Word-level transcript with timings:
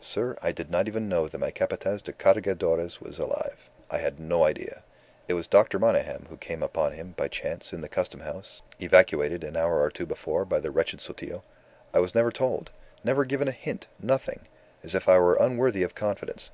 Sir, 0.00 0.38
I 0.40 0.52
did 0.52 0.70
not 0.70 0.88
even 0.88 1.06
know 1.06 1.28
that 1.28 1.36
my 1.36 1.50
Capataz 1.50 2.00
de 2.00 2.14
Cargadores 2.14 2.98
was 2.98 3.18
alive. 3.18 3.68
I 3.90 3.98
had 3.98 4.18
no 4.18 4.44
idea. 4.44 4.82
It 5.28 5.34
was 5.34 5.46
Dr. 5.46 5.78
Monygham 5.78 6.28
who 6.30 6.38
came 6.38 6.62
upon 6.62 6.92
him, 6.94 7.12
by 7.18 7.28
chance, 7.28 7.74
in 7.74 7.82
the 7.82 7.88
Custom 7.90 8.20
House, 8.20 8.62
evacuated 8.80 9.44
an 9.44 9.54
hour 9.54 9.82
or 9.82 9.90
two 9.90 10.06
before 10.06 10.46
by 10.46 10.60
the 10.60 10.70
wretched 10.70 11.02
Sotillo. 11.02 11.42
I 11.92 11.98
was 12.00 12.14
never 12.14 12.32
told; 12.32 12.70
never 13.04 13.26
given 13.26 13.48
a 13.48 13.52
hint, 13.52 13.86
nothing 14.00 14.46
as 14.82 14.94
if 14.94 15.10
I 15.10 15.18
were 15.18 15.34
unworthy 15.34 15.82
of 15.82 15.94
confidence. 15.94 16.48